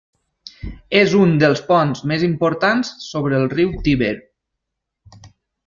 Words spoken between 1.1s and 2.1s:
un dels ponts